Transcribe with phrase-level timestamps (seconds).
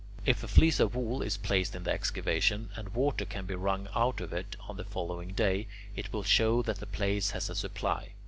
[0.25, 3.87] If a fleece of wool is placed in the excavation, and water can be wrung
[3.93, 7.55] out of it on the following day, it will show that the place has a
[7.55, 8.13] supply.